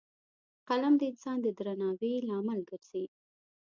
قلم 0.67 0.93
د 0.97 1.01
انسان 1.11 1.37
د 1.41 1.47
درناوي 1.57 2.13
لامل 2.27 2.59
ګرځي 2.69 3.05